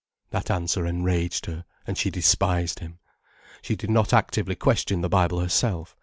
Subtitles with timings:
[0.31, 2.97] That answer enraged her, and she despised him.
[3.61, 5.95] She did not actively question the Bible herself.